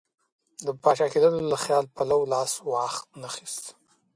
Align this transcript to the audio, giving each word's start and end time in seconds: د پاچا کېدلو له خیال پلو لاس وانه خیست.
د 0.65 0.67
پاچا 0.81 1.07
کېدلو 1.13 1.39
له 1.51 1.57
خیال 1.65 1.85
پلو 1.95 2.19
لاس 2.33 2.51
وانه 2.69 3.29
خیست. 3.35 3.63